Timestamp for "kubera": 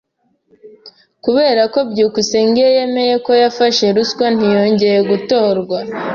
1.23-1.61